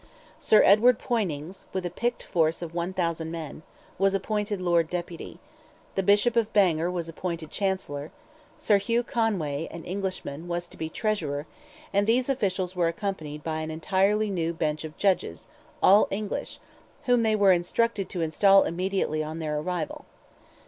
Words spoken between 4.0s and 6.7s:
appointed Lord Deputy; the Bishop of